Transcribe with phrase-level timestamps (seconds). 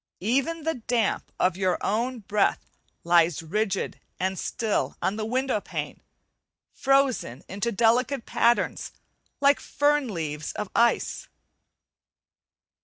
[0.23, 6.01] Even the damp of your own breath lies rigid and still on the window pane
[6.73, 8.93] frozen into delicate patterns
[9.41, 11.27] like fern leaves of ice.